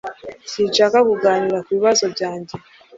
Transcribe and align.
Sinshaka 0.51 0.97
kuganira 1.07 1.63
kubibazo 1.65 2.03
byanjye 2.13 2.53